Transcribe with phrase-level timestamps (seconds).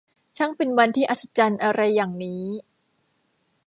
[0.37, 2.43] ช่างเป็นวันที่อัศจรรย์อะไรอย่างนี้